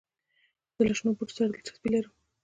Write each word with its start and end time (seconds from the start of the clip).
زه 0.75 0.81
له 0.89 0.93
شنو 0.97 1.17
بوټو 1.17 1.33
سره 1.37 1.47
دلچسپي 1.49 1.89
لرم. 1.93 2.13